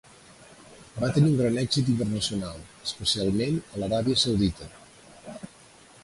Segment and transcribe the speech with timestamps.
[1.01, 4.71] Va tenir un gran èxit internacional, especialment a l'Aràbia Saudita.